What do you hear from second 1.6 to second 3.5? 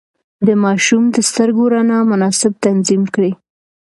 رڼا مناسب تنظيم کړئ.